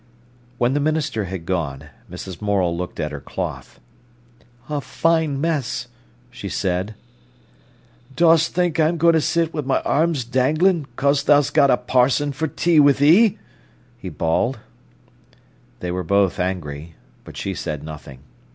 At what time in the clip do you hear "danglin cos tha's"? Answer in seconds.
10.25-11.51